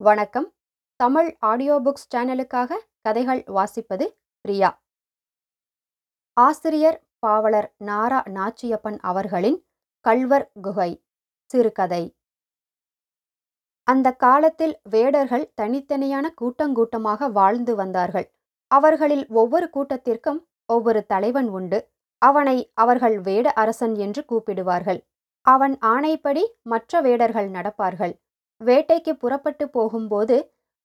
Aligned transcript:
வணக்கம். 0.00 0.46
Tamil 0.96 1.36
audio 1.38 1.74
books 1.80 2.06
சேனலுக்காக 2.14 2.76
கதைகள் 3.00 3.40
வாசிப்பது 3.46 4.04
பிரியா. 4.40 4.82
ஆசிரியர் 6.36 7.06
பாவலர் 7.18 7.68
நாரா 7.84 8.20
நாச்சியப்பன் 8.36 8.96
அவர்களின் 9.00 9.58
கள்வர் 10.00 10.46
குகை 10.60 11.04
சிறுகதை. 11.50 12.16
அந்த 13.84 14.12
காலத்தில் 14.12 14.80
வேடர்கள் 14.82 15.52
தனித்தனியான 15.62 16.32
கூட்டங்கூட்டமாக 16.40 17.30
வாழ்ந்து 17.32 17.74
வந்தார்கள். 17.74 18.26
அவர்களில் 18.66 19.26
ஒவ்வொரு 19.28 19.68
கூட்டத்திற்கும் 19.76 20.40
ஒவ்வொரு 20.66 21.06
தலைவன் 21.06 21.48
உண்டு. 21.48 21.90
அவனை 22.18 22.72
அவர்கள் 22.74 23.20
வேட 23.20 23.52
அரசன் 23.52 23.94
என்று 23.94 24.24
கூப்பிடுவார்கள். 24.32 25.02
அவன் 25.46 25.76
ஆணைப்படி 25.82 26.46
மற்ற 26.62 27.00
வேடர்கள் 27.00 27.50
நடப்பார்கள். 27.50 28.16
வேட்டைக்கு 28.60 29.12
புறப்பட்டு 29.12 29.64
போகும்போது 29.68 30.36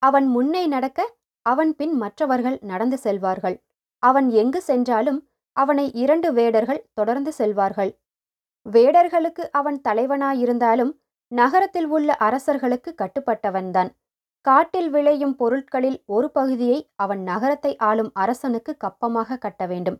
அவன் 0.02 0.26
முன்னே 0.26 0.62
நடக்க 0.66 1.00
அவன் 1.46 1.72
பின் 1.74 1.94
மற்றவர்கள் 1.96 2.58
நடந்து 2.62 2.98
செல்வார்கள். 3.04 3.56
அவன் 4.02 4.28
எங்கு 4.30 4.60
சென்றாலும் 4.62 5.20
அவனை 5.56 5.86
இரண்டு 5.92 6.28
வேடர்கள் 6.32 6.86
தொடர்ந்து 6.94 7.32
செல்வார்கள். 7.38 7.92
வேடர்களுக்கு 8.66 9.44
அவன் 9.50 9.78
தலைவனாயிருந்தாலும் 9.88 10.92
நகரத்தில் 11.32 11.86
உள்ள 11.86 12.10
அரசர்களுக்கு 12.26 12.90
கட்டுப்பட்டவன்தான். 13.02 13.90
காட்டில் 14.44 14.90
விளையும் 14.90 15.36
பொருட்களில் 15.36 15.98
ஒரு 16.06 16.28
பகுதியை 16.30 16.78
அவன் 16.94 17.22
நகரத்தை 17.22 17.72
ஆளும் 17.88 18.10
அரசனுக்கு 18.14 18.72
கப்பமாக 18.84 19.38
கட்ட 19.38 19.62
வேண்டும். 19.66 19.98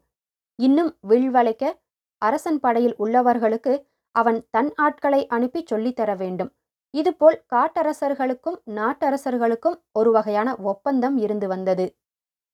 இன்னும் 0.59 0.91
வில்வளைக்க 1.01 1.65
அரசன் 2.23 2.61
படையில் 2.61 2.97
உள்ளவர்களுக்கு 2.99 3.73
அவன் 4.15 4.39
தன் 4.51 4.71
ஆட்களை 4.77 5.21
அனுப்பி 5.27 5.61
சொல்லித்தர 5.71 6.11
வேண்டும். 6.17 6.51
இதுபோல் 6.97 7.39
காட்டரசர்களுக்கும் 7.55 8.59
நாட்டரசர்களுக்கும் 8.79 9.77
ஒரு 9.93 10.11
வகையான 10.11 10.49
ஒப்பந்தம் 10.63 11.17
இருந்து 11.17 11.47
வந்தது. 11.49 11.87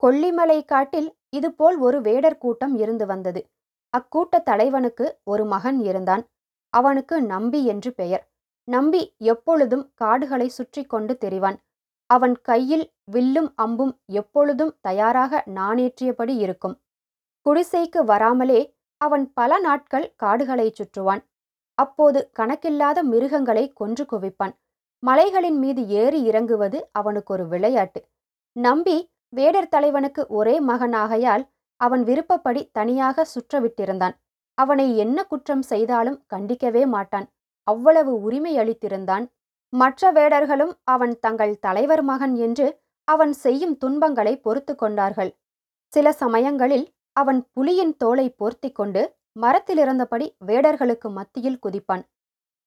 கொல்லிமலை 0.03 0.59
காட்டில் 0.65 1.09
இதுபோல் 1.29 1.77
ஒரு 1.79 1.99
வேடர் 2.01 2.39
கூட்டம் 2.39 2.75
இருந்து 2.75 3.07
வந்தது. 3.07 3.41
அக்கூட்ட 3.95 4.41
தலைவனுக்கு 4.43 5.07
ஒரு 5.25 5.45
மகன் 5.45 5.79
இருந்தான். 5.81 6.23
அவனுக்கு 6.73 7.17
நம்பி 7.23 7.61
என்று 7.65 7.91
பெயர். 7.95 8.25
நம்பி 8.69 9.03
எப்பொழுதும் 9.25 9.85
காடுகளை 9.95 10.49
சுற்றி 10.49 10.83
கொண்டு 10.85 11.15
தெரிவான். 11.25 11.59
அவன் 12.11 12.35
கையில் 12.41 12.87
வில்லும் 13.05 13.51
அம்பும் 13.57 13.95
எப்பொழுதும் 14.13 14.73
தயாராக 14.81 15.43
நாணேற்றியபடி 15.55 16.35
இருக்கும். 16.37 16.77
குடிசைக்கு 17.47 18.01
வராமலே 18.05 18.61
அவன் 19.01 19.25
பல 19.33 19.53
நாட்கள் 19.59 20.07
காடுகளை 20.17 20.67
சுற்றுவான். 20.71 21.23
அப்போது 21.75 22.31
கணக்கில்லாத 22.39 22.99
மிருகங்களை 23.03 23.73
கொன்று 23.73 24.05
குவிப்பான். 24.05 24.55
மலைகளின் 25.03 25.59
மீது 25.59 25.83
ஏறி 25.89 26.21
இறங்குவது 26.23 26.89
அவனுக்கு 26.93 27.33
ஒரு 27.35 27.49
விளையாட்டு. 27.49 28.01
நம்பி 28.57 28.97
வேடர் 29.29 29.69
தலைவனுக்கு 29.69 30.27
ஒரே 30.29 30.61
மகனாகையால் 30.61 31.45
அவன் 31.77 32.03
விருப்பப்படி 32.05 32.71
தனியாக 32.73 33.27
சுற்றவிட்டிருந்தான். 33.35 34.17
அவனை 34.55 34.97
என்ன 34.97 35.19
குற்றம் 35.25 35.63
செய்தாலும் 35.63 36.19
கண்டிக்கவே 36.35 36.87
மாட்டான். 36.87 37.27
அவ்வளவு 37.67 38.13
உரிமை 38.23 38.53
அளித்திருந்தான். 38.59 39.25
மற்ற 39.73 40.13
வேடர்களும் 40.13 40.73
அவன் 40.85 41.15
தங்கள் 41.19 41.55
தலைவர் 41.59 42.03
மகன் 42.03 42.35
என்று 42.37 42.67
அவன் 43.09 43.33
செய்யும் 43.33 43.77
துன்பங்களை 43.77 44.35
பொறுத்து 44.37 44.75
கொண்டார்கள். 44.75 45.31
சில 45.93 46.13
சமயங்களில் 46.13 46.87
அவன் 47.13 47.41
புலியின் 47.55 47.95
தோலை 47.97 48.27
போர்த்தி 48.31 48.73
கொண்டு 48.73 49.03
மரத்திலிருந்தபடி 49.37 50.27
வேடர்களுக்கு 50.47 51.09
மத்தியில் 51.11 51.61
குதிப்பான். 51.67 52.05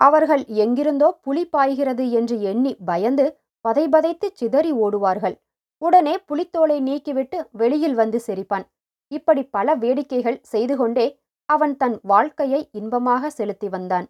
அவர்கள் 0.02 0.44
எங்கிருந்தோ 0.64 1.10
புலி 1.22 1.44
பாய்கிறது 1.46 2.06
என்று 2.10 2.42
எண்ணி 2.42 2.72
பயந்து 2.86 3.26
பதைபதைத்து 3.66 4.28
சிதறி 4.34 4.72
ஓடுவார்கள். 4.74 5.36
உடனே 5.82 6.16
புலித்தோலை 6.26 6.78
நீக்கிவிட்டு 6.82 7.38
வெளியில் 7.52 7.94
வந்து 7.94 8.20
சிரிப்பான். 8.28 8.66
இப்படி 9.12 9.44
பல 9.56 9.76
வேடிக்கைகள் 9.76 10.40
செய்து 10.42 10.76
கொண்டே 10.78 11.08
அவன் 11.50 11.78
தன் 11.78 11.98
வாழ்க்கையை 12.02 12.70
இன்பமாக 12.72 13.30
செலுத்தி 13.30 13.68
வந்தான். 13.70 14.08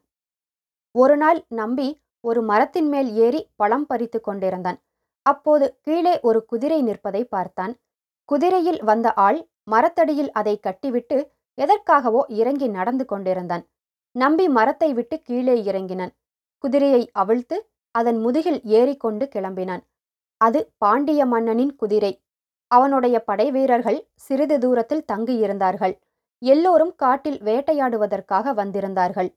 ஒரு 0.95 1.15
நாள் 1.17 1.39
நம்பி 1.47 1.87
ஒரு 2.19 2.41
மரத்தின் 2.41 2.89
மேல் 2.89 3.09
ஏறி 3.15 3.41
பழம் 3.55 3.85
பறித்து 3.85 4.19
கொண்டிருந்தான். 4.21 4.77
அப்போது 5.25 5.65
கீழே 5.81 6.13
ஒரு 6.19 6.39
குதிரை 6.45 6.79
நிற்பதை 6.81 7.23
பார்த்தான். 7.25 7.73
குதிரையில் 8.29 8.79
வந்த 8.83 9.07
ஆள் 9.25 9.39
மரத்தடியில் 9.63 10.31
அதை 10.31 10.59
கட்டிவிட்டு 10.59 11.17
எதற்காகவோ 11.57 12.21
இறங்கி 12.27 12.67
நடந்து 12.67 13.05
கொண்டிருந்தான். 13.05 13.63
நம்பி 14.15 14.45
மரத்தை 14.47 14.89
விட்டு 14.93 15.15
கீழே 15.21 15.55
இறங்கினான். 15.63 16.13
குதிரையை 16.63 17.09
அவிழ்த்து 17.11 17.57
அதன் 17.95 18.19
முதுகில் 18.19 18.61
ஏறிக்கொண்டு 18.77 19.25
கிளம்பினான். 19.35 19.83
அது 20.41 20.59
பாண்டிய 20.77 21.21
மன்னனின் 21.25 21.75
குதிரை. 21.75 22.13
அவனுடைய 22.71 23.15
படை 23.19 23.47
வீரர்கள் 23.51 23.99
சிறிது 24.15 24.57
தூரத்தில் 24.59 25.07
தங்கியிருந்தார்கள். 25.13 25.95
எல்லோரும் 26.41 26.93
காட்டில் 26.95 27.39
வேட்டையாடுவதற்காக 27.43 28.53
வந்திருந்தார்கள். 28.53 29.29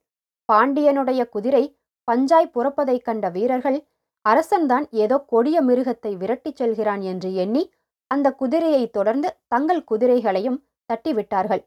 பாண்டியனுடைய 0.49 1.29
குதிரை 1.29 1.65
பஞ்சாய் 2.09 2.53
புறப்பதைக் 2.55 3.05
கண்ட 3.05 3.27
வீரர்கள் 3.29 3.79
அரசன்தான் 4.25 4.87
ஏதோ 4.91 5.17
கொடிய 5.27 5.59
மிருகத்தை 5.63 6.13
விரட்டிச் 6.17 6.57
செல்கிறான் 6.57 7.03
என்று 7.03 7.35
எண்ணி 7.35 7.63
அந்த 8.11 8.29
குதிரையை 8.33 8.85
தொடர்ந்து 8.91 9.29
தங்கள் 9.49 9.83
குதிரைகளையும் 9.85 10.59
தட்டிவிட்டார்கள். 10.93 11.63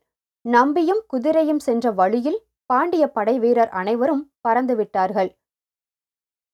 நம்பியும் 0.46 1.02
குதிரையும் 1.08 1.62
சென்ற 1.66 1.86
வழியில் 1.92 2.40
பாண்டிய 2.70 3.04
படை 3.08 3.36
வீரர் 3.40 3.72
அனைவரும் 3.80 4.24
பறந்துவிட்டார்கள் 4.48 5.32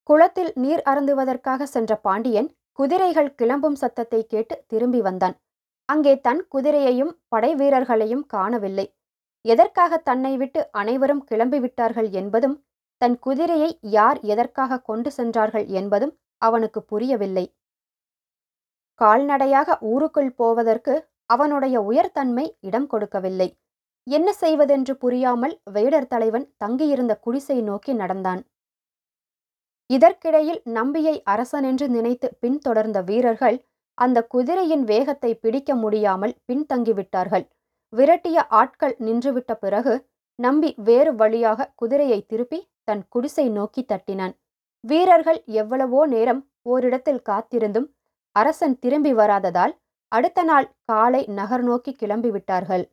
குளத்தில் 0.09 0.51
நீர் 0.55 0.81
அருந்துவதற்காக 0.83 1.61
சென்ற 1.65 1.91
பாண்டியன் 1.97 2.49
குதிரைகள் 2.79 3.29
கிளம்பும் 3.35 3.75
சத்தத்தை 3.75 4.19
கேட்டு 4.25 4.55
திரும்பி 4.67 5.01
வந்தான். 5.01 5.35
அங்கே 5.89 6.13
தன் 6.19 6.41
குதிரையையும் 6.55 7.11
படை 7.27 7.51
வீரர்களையும் 7.55 8.23
காணவில்லை. 8.25 8.85
எதற்காக 9.45 9.97
தன்னை 10.09 10.33
விட்டு 10.37 10.61
அனைவரும் 10.71 11.23
கிளம்பிவிட்டார்கள் 11.31 12.09
என்பதும் 12.11 12.55
தன் 13.01 13.17
குதிரையை 13.19 13.69
யார் 13.97 14.19
எதற்காக 14.23 14.81
கொண்டு 14.81 15.09
சென்றார்கள் 15.11 15.65
என்பதும் 15.79 16.13
அவனுக்கு 16.41 16.79
புரியவில்லை. 16.81 17.45
கால்நடையாக 19.01 19.77
ஊருக்குள் 19.91 20.31
போவதற்கு 20.35 20.93
அவனுடைய 21.25 21.77
உயர்தன்மை 21.81 22.45
இடம் 22.59 22.87
கொடுக்கவில்லை. 22.87 23.49
என்ன 24.07 24.29
செய்வதென்று 24.33 24.93
புரியாமல் 24.95 25.55
வேடர் 25.75 26.11
தலைவன் 26.11 26.45
தங்கியிருந்த 26.57 27.13
குடிசை 27.25 27.57
நோக்கி 27.61 27.93
நடந்தான். 27.93 28.41
இதற்கிடையில் 29.89 30.61
நம்பியை 30.77 31.15
அரசன் 31.33 31.63
என்று 31.63 31.87
நினைத்து 31.89 32.27
பின்தொடர்ந்த 32.39 32.99
வீரர்கள் 33.01 33.57
அந்த 33.97 34.17
குதிரையின் 34.33 34.83
வேகத்தை 34.83 35.31
பிடிக்க 35.43 35.71
முடியாமல் 35.75 36.33
பின்தங்கிவிட்டார்கள். 36.47 37.45
விரட்டிய 37.93 38.37
ஆட்கள் 38.59 38.95
நின்றுவிட்ட 39.07 39.51
பிறகு 39.53 39.93
நம்பி 40.39 40.69
வேறு 40.87 41.11
வழியாக 41.15 41.69
குதிரையை 41.75 42.19
திருப்பி 42.31 42.59
தன் 42.83 43.03
குடிசை 43.09 43.45
நோக்கி 43.49 43.81
தட்டினான். 43.83 44.33
வீரர்கள் 44.83 45.39
எவ்வளவோ 45.61 46.01
நேரம் 46.05 46.41
ஓரிடத்தில் 46.73 47.25
காத்திருந்தும் 47.29 47.87
அரசன் 48.35 48.75
திரும்பி 48.79 49.11
வராததால் 49.13 49.73
அடுத்த 50.11 50.43
நாள் 50.43 50.67
காலை 50.85 51.21
நகர் 51.39 51.63
நோக்கி 51.63 51.91
கிளம்பிவிட்டார்கள். 52.01 52.85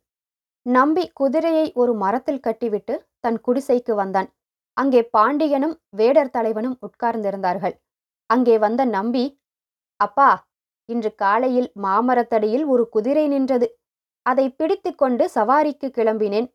நம்பி 0.65 1.03
குதிரையை 1.13 1.65
ஒரு 1.73 1.93
மரத்தில் 1.93 2.43
கட்டிவிட்டு 2.47 2.93
தன் 3.19 3.39
குடிசைக்கு 3.41 3.93
வந்தான். 3.95 4.29
அங்கே 4.73 5.01
பாண்டியனும் 5.03 5.75
வேடர் 5.89 6.31
தலைவனும் 6.31 6.77
உட்கார்ந்திருந்தார்கள். 6.81 7.75
அங்கே 8.29 8.55
வந்த 8.57 8.81
நம்பி 8.85 9.25
அப்பா 9.99 10.29
இன்று 10.89 11.11
காலையில் 11.15 11.69
மாமரத்தடியில் 11.75 12.65
ஒரு 12.65 12.83
குதிரை 12.89 13.27
நின்றது. 13.27 13.67
அதை 14.21 14.45
பிடித்து 14.49 14.95
கொண்டு 14.95 15.23
சவாரிக்கு 15.35 15.87
கிளம்பினேன். 15.97 16.47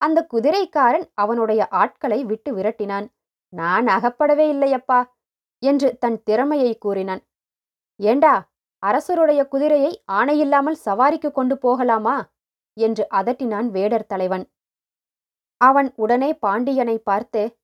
அந்த 0.00 0.18
குதிரைக்காரன் 0.34 1.06
அவனுடைய 1.14 1.62
ஆட்களை 1.68 2.24
விட்டு 2.24 2.50
விரட்டினான். 2.54 3.06
நான் 3.48 3.86
அகப்படவே 3.86 4.46
இல்லையப்பா 4.54 5.00
என்று 5.62 5.88
தன் 5.98 6.18
திறமையை 6.22 6.72
கூறினான். 6.78 7.22
ஏண்டா 8.00 8.34
அரசருடைய 8.82 9.40
குதிரையை 9.48 9.92
ஆணையில்லாமல் 10.18 10.78
சவாரிக்கு 10.86 11.30
கொண்டு 11.32 11.58
போகலாமா? 11.58 12.16
என்று 12.76 13.06
அதட்டினான் 13.14 13.68
வேடர் 13.68 14.06
தலைவன். 14.06 14.44
அவன் 15.56 15.92
உடனே 15.96 16.34
பாண்டியனை 16.34 16.98
பார்த்து 16.98 17.58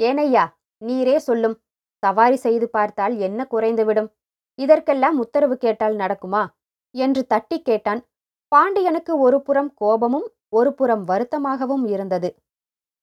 ஏனையா 0.00 0.44
நீரே 0.84 1.16
சொல்லும். 1.16 1.62
சவாரி 2.02 2.36
செய்து 2.36 2.68
பார்த்தால் 2.68 3.16
என்ன 3.16 3.46
குறைந்துவிடும்? 3.50 4.10
இதற்கெல்லாம் 4.54 5.18
உத்தரவு 5.18 5.56
கேட்டால் 5.56 5.96
நடக்குமா? 5.96 6.42
என்று 6.94 7.26
தட்டி 7.26 7.62
கேட்டான். 7.62 8.00
பாண்டியனுக்கு 8.48 9.18
ஒரு 9.18 9.42
புறம் 9.42 9.74
கோபமும் 9.74 10.32
ஒரு 10.48 10.74
புறம் 10.74 11.04
வருத்தமாகவும் 11.08 11.84
இருந்தது. 11.86 12.36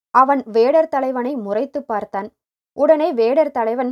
அவன் 0.10 0.44
வேடர் 0.46 0.88
தலைவனை 0.88 1.36
முறைத்து 1.36 1.84
பார்த்தான். 1.84 2.30
உடனே 2.74 3.14
வேடர் 3.14 3.52
தலைவன் 3.52 3.92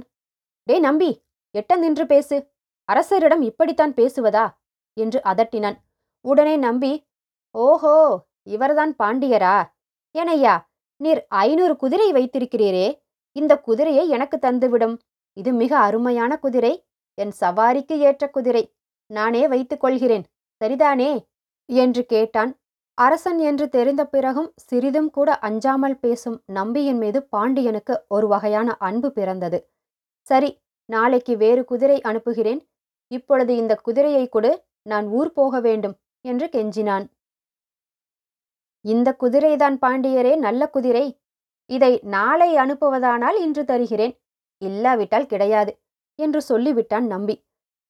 டே 0.64 0.80
நம்பி 0.80 1.24
எட்ட 1.56 1.78
நின்று 1.78 2.06
பேசு. 2.06 2.52
அரசரிடம் 2.90 3.42
இப்படித்தான் 3.42 3.94
பேசுவதா? 3.94 4.46
என்று 4.94 5.22
அதட்டினான். 5.24 5.78
உடனே 6.22 6.58
நம்பி 6.58 6.92
ஓஹோ 7.56 7.96
இவர்தான் 8.44 8.96
பாண்டியரா? 9.04 9.56
ஏனையா 10.16 10.56
நீர் 11.02 11.26
ஐநூறு 11.28 11.76
குதிரை 11.76 12.12
வைத்திருக்கிறீரே. 12.12 12.88
இந்த 13.36 13.54
குதிரையை 13.60 14.10
எனக்கு 14.10 14.38
தந்துவிடும். 14.38 14.98
இது 15.34 15.54
மிக 15.54 15.78
அருமையான 15.78 16.38
குதிரை. 16.38 16.74
என் 17.14 17.34
சவாரிக்கு 17.40 17.98
ஏற்ற 17.98 18.30
குதிரை. 18.30 18.64
நானே 19.08 19.48
வைத்துக் 19.48 19.80
கொள்கிறேன். 19.80 20.26
சரிதானே? 20.62 21.12
என்று 21.70 22.06
கேட்டான். 22.06 22.52
அரசன் 22.98 23.40
என்று 23.40 23.70
தெரிந்த 23.70 24.08
பிறகும் 24.08 24.54
சிறிதும் 24.56 25.10
கூட 25.10 25.40
அஞ்சாமல் 25.40 26.00
பேசும் 26.00 26.38
நம்பியின் 26.46 26.98
மீது 26.98 27.24
பாண்டியனுக்கு 27.24 28.06
ஒரு 28.08 28.28
வகையான 28.28 28.76
அன்பு 28.80 29.12
பிறந்தது. 29.12 29.60
சரி 30.28 30.52
நாளைக்கு 30.90 31.38
வேறு 31.38 31.66
குதிரை 31.66 32.02
அனுப்புகிறேன். 32.02 32.62
இப்பொழுது 33.12 33.56
இந்த 33.56 33.76
குதிரையை 33.76 34.28
கொடு. 34.28 34.64
நான் 34.82 35.08
ஊர் 35.08 35.32
போக 35.32 35.60
வேண்டும் 35.60 35.96
என்று 36.22 36.46
கெஞ்சினான். 36.52 37.06
இந்த 38.86 39.16
குதிரைதான் 39.20 39.78
பாண்டியரே 39.82 40.38
நல்ல 40.38 40.70
குதிரை. 40.70 41.06
இதை 41.70 42.00
நாளை 42.04 42.56
அனுப்புவதானால் 42.56 43.38
இன்று 43.40 43.66
தருகிறேன். 43.66 44.14
இல்லாவிட்டால் 44.62 45.26
கிடையாது 45.26 45.72
என்று 46.20 46.42
சொல்லிவிட்டான் 46.50 47.06
நம்பி. 47.06 47.36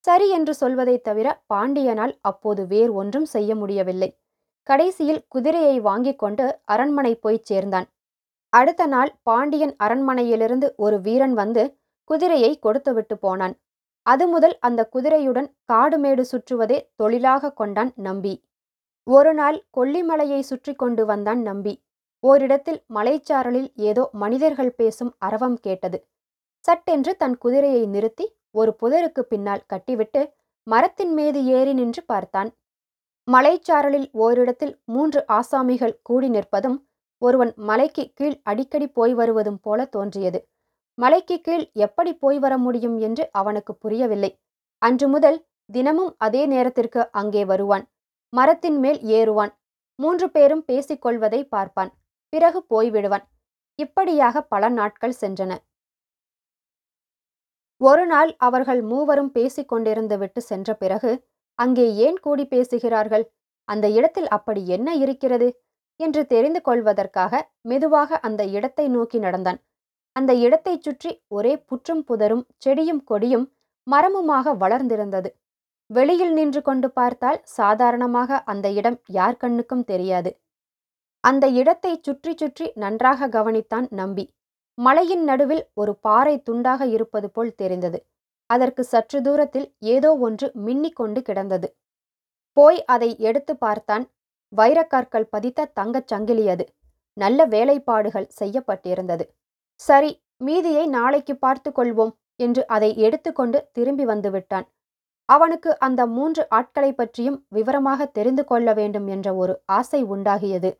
சரி 0.05 0.29
என்று 0.29 0.53
சொல்வதைத் 0.53 1.03
தவிர 1.03 1.27
பாண்டியனால் 1.53 2.13
அப்போது 2.21 2.67
வேறு 2.67 2.93
ஒன்றும் 2.93 3.25
செய்ய 3.25 3.55
முடியவில்லை. 3.55 4.09
கடைசியில் 4.63 5.25
குதிரையை 5.27 5.79
வாங்கிக் 5.79 6.19
கொண்டு 6.19 6.45
அரண்மனை 6.65 7.15
போய்ச் 7.15 7.45
சேர்ந்தான். 7.45 7.87
அடுத்த 8.53 8.85
நாள் 8.85 9.11
பாண்டியன் 9.23 9.75
அரண்மனையிலிருந்து 9.83 10.67
ஒரு 10.75 11.01
வீரன் 11.01 11.33
வந்து 11.33 11.63
குதிரையை 12.09 12.59
கொடுத்துவிட்டு 12.59 13.17
போனான். 13.17 13.55
அது 14.05 14.27
முதல் 14.27 14.57
அந்த 14.59 14.89
குதிரையுடன் 14.93 15.49
காடுமேடு 15.73 16.23
சுற்றுவதே 16.31 16.77
தொழிலாக 16.95 17.53
கொண்டான் 17.53 17.91
நம்பி. 17.95 18.33
ஒரு 19.07 19.31
நாள் 19.33 19.57
கொல்லிமலையை 19.77 20.39
சுற்றி 20.39 20.73
கொண்டு 20.75 21.03
வந்தான் 21.05 21.41
நம்பி. 21.41 21.73
ஓரிடத்தில் 22.23 22.79
மலைச்சாரலில் 22.93 23.69
ஏதோ 23.89 24.03
மனிதர்கள் 24.13 24.73
பேசும் 24.75 25.11
அரவம் 25.17 25.57
கேட்டது. 25.57 25.97
சட்டென்று 26.65 27.11
தன் 27.15 27.35
குதிரையை 27.37 27.83
நிறுத்தி 27.85 28.25
ஒரு 28.51 28.71
புதருக்கு 28.81 29.21
பின்னால் 29.31 29.65
கட்டிவிட்டு 29.67 30.21
மரத்தின் 30.67 31.13
மீது 31.13 31.39
ஏறி 31.57 31.73
நின்று 31.73 32.01
பார்த்தான். 32.05 32.49
மலைச்சாரலில் 33.27 34.07
ஓரிடத்தில் 34.13 34.73
மூன்று 34.85 35.19
ஆசாமிகள் 35.29 35.95
கூடி 36.01 36.29
நிற்பதும் 36.29 36.77
ஒருவன் 37.21 37.51
மலைக்கு 37.69 38.03
கீழ் 38.13 38.37
அடிக்கடி 38.43 38.87
போய் 38.87 39.13
வருவதும் 39.13 39.59
போல 39.61 39.85
தோன்றியது. 39.85 40.39
மலைக்கு 40.97 41.35
கீழ் 41.41 41.65
எப்படி 41.85 42.11
போய் 42.13 42.39
வர 42.39 42.53
முடியும் 42.57 42.97
என்று 42.99 43.23
அவனுக்கு 43.31 43.73
புரியவில்லை. 43.75 44.31
அன்று 44.81 45.07
முதல் 45.07 45.37
தினமும் 45.69 46.11
அதே 46.17 46.41
நேரத்திற்கு 46.45 47.01
அங்கே 47.11 47.43
வருவான். 47.45 47.85
மரத்தின் 48.37 48.77
மேல் 48.79 48.99
ஏறுவான். 49.17 49.53
மூன்று 49.99 50.27
பேரும் 50.31 50.63
பேசிக்கொள்வதை 50.67 51.41
பார்ப்பான். 51.47 51.91
பிறகு 52.33 52.59
போய்விடுவான். 52.69 53.25
இப்படியாக 53.79 54.41
பல 54.43 54.69
நாட்கள் 54.69 55.15
சென்றன. 55.21 55.51
ஒரு 57.81 58.03
நாள் 58.05 58.31
அவர்கள் 58.37 58.81
மூவரும் 58.81 59.31
பேசிக் 59.31 59.71
கொண்டிருந்து 59.73 60.15
விட்டு 60.17 60.41
சென்ற 60.41 60.69
பிறகு 60.73 61.11
அங்கே 61.59 61.85
ஏன் 61.95 62.19
கூடி 62.19 62.45
பேசுகிறார்கள்? 62.45 63.25
அந்த 63.67 63.85
இடத்தில் 63.89 64.27
அப்படி 64.27 64.61
என்ன 64.67 64.89
இருக்கிறது? 64.95 65.47
என்று 65.99 66.21
தெரிந்து 66.25 66.59
கொள்வதற்காக 66.61 67.33
மெதுவாக 67.61 68.19
அந்த 68.19 68.41
இடத்தை 68.47 68.85
நோக்கி 68.87 69.17
நடந்தான். 69.19 69.59
அந்த 70.15 70.31
இடத்தைச் 70.35 70.81
சுற்றி 70.81 71.11
ஒரே 71.27 71.53
புற்றும் 71.69 72.03
புதரும் 72.09 72.43
செடியும் 72.65 73.03
கொடியும் 73.03 73.45
மரமுமாக 73.87 74.53
வளர்ந்திருந்தது. 74.63 75.29
வெளியில் 75.89 76.33
நின்று 76.33 76.61
கொண்டு 76.61 76.87
பார்த்தால் 76.91 77.39
சாதாரணமாக 77.57 78.39
அந்த 78.43 78.67
இடம் 78.69 78.97
யார் 79.17 79.37
கண்ணுக்கும் 79.37 79.83
தெரியாது. 79.83 80.31
அந்த 81.23 81.45
இடத்தை 81.61 81.91
சுற்றி 82.07 82.33
சுற்றி 82.33 82.65
நன்றாக 82.75 83.27
கவனித்தான் 83.27 83.87
நம்பி. 83.91 84.25
மலையின் 84.77 85.23
நடுவில் 85.23 85.63
ஒரு 85.73 85.93
பாறை 86.05 86.35
துண்டாக 86.47 86.81
இருப்பது 86.95 87.27
போல் 87.29 87.53
தெரிந்தது. 87.55 87.99
அதற்கு 88.49 88.83
சற்று 88.83 89.19
தூரத்தில் 89.21 89.67
ஏதோ 89.93 90.09
ஒன்று 90.27 90.47
மின்னிக் 90.65 90.97
கொண்டு 90.99 91.19
கிடந்தது. 91.21 91.67
போய் 92.57 92.79
அதை 92.85 93.09
எடுத்து 93.29 93.53
பார்த்தான் 93.55 94.05
வைரக்கற்கள் 94.53 95.27
பதித்த 95.33 95.69
தங்கச் 95.79 96.11
சங்கிலி 96.11 96.45
அது. 96.49 96.65
நல்ல 97.17 97.39
வேலைப்பாடுகள் 97.45 98.27
செய்யப்பட்டிருந்தது. 98.39 99.25
சரி 99.81 100.11
மீதியை 100.37 100.85
நாளைக்கு 100.87 101.33
பார்த்து 101.37 101.69
கொள்வோம் 101.71 102.13
என்று 102.39 102.61
அதை 102.75 102.89
எடுத்துக்கொண்டு 103.05 103.57
திரும்பி 103.71 104.05
வந்துவிட்டான் 104.05 104.67
அவனுக்கு 105.29 105.71
அந்த 105.79 106.01
மூன்று 106.07 106.43
ஆட்களை 106.49 106.91
பற்றியும் 106.93 107.37
விவரமாக 107.49 108.05
தெரிந்து 108.17 108.43
கொள்ள 108.45 108.67
வேண்டும் 108.73 109.07
என்ற 109.07 109.27
ஒரு 109.35 109.53
ஆசை 109.77 110.01
உண்டாகியது. 110.03 110.71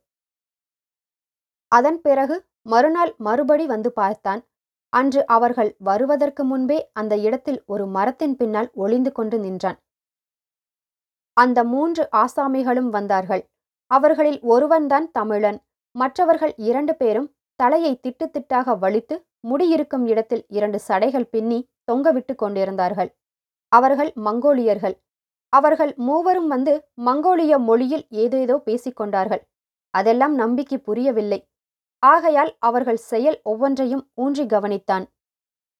அதன் 1.72 2.02
பிறகு 2.02 2.36
மறுநாள் 2.74 3.14
மறுபடி 3.18 3.66
வந்து 3.66 3.90
பார்த்தான். 3.92 4.42
அன்று 4.94 5.22
அவர்கள் 5.26 5.72
வருவதற்கு 5.80 6.44
முன்பே 6.44 6.78
அந்த 6.94 7.14
இடத்தில் 7.18 7.60
ஒரு 7.66 7.86
மரத்தின் 7.88 8.36
பின்னால் 8.36 8.70
ஒளிந்து 8.74 9.12
கொண்டு 9.12 9.38
நின்றான். 9.40 9.80
அந்த 11.34 11.60
மூன்று 11.74 12.04
ஆசாமிகளும் 12.24 12.90
வந்தார்கள். 12.90 13.44
அவர்களில் 13.92 14.40
ஒருவன்தான் 14.54 15.08
தமிழன். 15.12 15.60
மற்றவர்கள் 15.96 16.54
இரண்டு 16.70 16.94
பேரும் 16.96 17.28
தலையை 17.60 17.92
திட்டு 17.96 18.26
திட்டாக 18.36 18.78
வலித்து 18.84 19.16
முடியிருக்கும் 19.40 20.06
இடத்தில் 20.06 20.46
இரண்டு 20.58 20.80
சடைகள் 20.88 21.30
பின்னி 21.34 21.60
தொங்கவிட்டு 21.92 22.34
கொண்டிருந்தார்கள். 22.36 23.12
அவர்கள் 23.72 24.12
மங்கோலியர்கள். 24.16 24.96
அவர்கள் 25.50 25.96
மூவரும் 25.98 26.48
வந்து 26.48 26.90
மங்கோலிய 27.06 27.60
மொழியில் 27.60 28.06
ஏதேதோ 28.10 28.56
பேசிக்கொண்டார்கள் 28.66 29.44
அதெல்லாம் 29.92 30.36
நம்பிக்கை 30.36 30.78
புரியவில்லை. 30.78 31.48
ஆகையால் 32.00 32.56
அவர்கள் 32.60 32.98
செயல் 32.98 33.40
ஒவ்வொன்றையும் 33.44 34.12
ஊன்றி 34.14 34.46
கவனித்தான். 34.46 35.06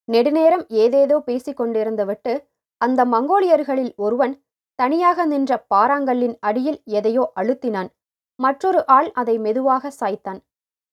நெடுநேரம் 0.04 0.66
ஏதேதோ 0.68 1.18
பேசிக் 1.18 1.60
விட்டு 2.06 2.48
அந்த 2.78 3.04
மங்கோலியர்களில் 3.04 3.92
ஒருவன் 3.96 4.44
தனியாக 4.74 5.26
நின்ற 5.26 5.66
பாறாங்கல்லின் 5.74 6.36
அடியில் 6.40 6.82
எதையோ 6.84 7.32
அழுத்தினான். 7.40 7.88
மற்றொரு 8.34 8.86
ஆள் 8.86 9.12
அதை 9.12 9.38
மெதுவாக 9.38 9.90
சாய்த்தான். 10.00 10.40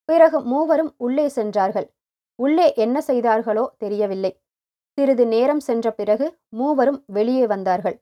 பிறகு 0.06 0.42
மூவரும் 0.42 0.94
உள்ளே 0.98 1.28
சென்றார்கள். 1.30 1.94
உள்ளே 2.36 2.74
என்ன 2.74 3.02
செய்தார்களோ 3.02 3.74
தெரியவில்லை. 3.78 4.42
சிறிது 4.98 5.26
நேரம் 5.28 5.60
சென்ற 5.60 5.92
பிறகு 5.92 6.26
மூவரும் 6.50 7.04
வெளியே 7.08 7.48
வந்தார்கள். 7.48 7.96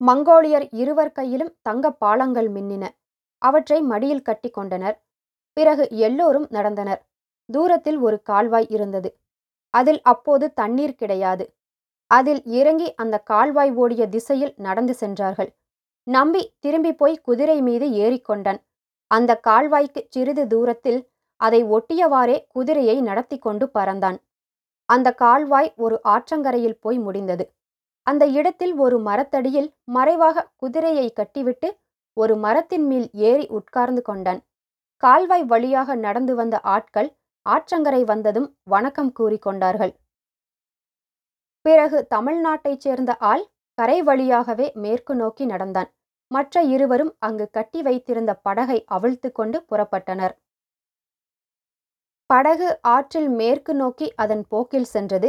மங்கோலியர் 0.00 0.68
இருவர் 0.72 1.12
கையிலும் 1.12 1.56
தங்க 1.62 1.90
பாலங்கள் 1.92 2.48
மின்னின. 2.52 2.84
அவற்றை 3.42 3.82
மடியில் 3.82 4.22
கட்டி 4.22 4.50
கொண்டனர். 4.50 4.96
பிறகு 5.52 5.84
எல்லோரும் 5.90 6.48
நடந்தனர். 6.48 7.02
தூரத்தில் 7.48 7.98
ஒரு 7.98 8.22
கால்வாய் 8.22 8.66
இருந்தது. 8.68 9.18
அதில் 9.74 10.00
அப்போது 10.02 10.52
தண்ணீர் 10.52 10.94
கிடையாது. 10.94 11.44
அதில் 12.10 12.42
இறங்கி 12.44 12.94
அந்த 12.94 13.18
கால்வாய் 13.18 13.72
ஓடிய 13.74 14.08
திசையில் 14.08 14.54
நடந்து 14.56 14.94
சென்றார்கள். 14.94 15.50
நம்பி 16.06 16.42
திரும்பி 16.58 16.92
போய் 16.94 17.22
குதிரை 17.22 17.62
மீது 17.62 17.86
ஏறிக்கொண்டான் 18.04 18.60
அந்த 19.10 19.40
கால்வாய்க்கு 19.46 20.00
சிறிது 20.08 20.46
தூரத்தில் 20.46 21.00
அதை 21.40 21.64
ஒட்டியவாறே 21.64 22.36
குதிரையை 22.48 23.00
நடத்தி 23.00 23.38
கொண்டு 23.38 23.70
பறந்தான். 23.74 24.18
அந்த 24.88 25.08
கால்வாய் 25.14 25.70
ஒரு 25.76 25.96
ஆற்றங்கரையில் 26.04 26.80
போய் 26.80 26.98
முடிந்தது. 26.98 27.44
அந்த 28.06 28.24
இடத்தில் 28.38 28.74
ஒரு 28.76 28.96
மரத்தடியில் 28.98 29.68
மறைவாக 29.84 30.46
குதிரையை 30.56 31.06
கட்டிவிட்டு 31.12 31.68
ஒரு 32.16 32.34
மரத்தின் 32.36 32.86
மேல் 32.86 33.08
ஏறி 33.12 33.46
உட்கார்ந்து 33.48 34.02
கொண்டான். 34.02 34.40
கால்வாய் 35.02 35.44
வழியாக 35.44 35.94
நடந்து 35.96 36.34
வந்த 36.34 36.56
ஆட்கள் 36.74 37.08
ஆற்றங்கரை 37.46 38.02
வந்ததும் 38.04 38.48
வணக்கம் 38.64 39.12
கூறிக்கொண்டார்கள் 39.18 39.92
பிறகு 41.64 41.98
தமிழ்நாட்டைச் 42.14 42.82
சேர்ந்த 42.84 43.10
ஆள் 43.30 43.44
கரை 43.78 43.98
வழியாகவே 44.02 44.66
மேற்கு 44.74 45.14
நோக்கி 45.14 45.44
நடந்தான். 45.44 45.88
மற்ற 46.30 46.62
இருவரும் 46.74 47.12
அங்கு 47.18 47.46
கட்டி 47.50 47.80
வைத்திருந்த 47.82 48.32
படகை 48.46 48.78
அவிழ்த்து 48.86 49.28
கொண்டு 49.32 49.58
புறப்பட்டனர். 49.70 50.34
படகு 52.30 52.68
ஆற்றில் 52.94 53.30
மேற்கு 53.40 53.72
நோக்கி 53.74 54.06
அதன் 54.22 54.44
போக்கில் 54.52 54.90
சென்றது. 54.94 55.28